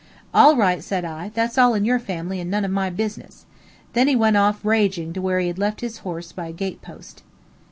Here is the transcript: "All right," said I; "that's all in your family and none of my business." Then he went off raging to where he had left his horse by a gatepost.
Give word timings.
"All 0.33 0.55
right," 0.55 0.83
said 0.83 1.05
I; 1.05 1.29
"that's 1.35 1.59
all 1.59 1.75
in 1.75 1.85
your 1.85 1.99
family 1.99 2.39
and 2.39 2.49
none 2.49 2.65
of 2.65 2.71
my 2.71 2.89
business." 2.89 3.45
Then 3.93 4.07
he 4.07 4.15
went 4.15 4.35
off 4.35 4.65
raging 4.65 5.13
to 5.13 5.21
where 5.21 5.39
he 5.39 5.45
had 5.45 5.59
left 5.59 5.81
his 5.81 5.99
horse 5.99 6.31
by 6.31 6.47
a 6.47 6.51
gatepost. 6.53 7.21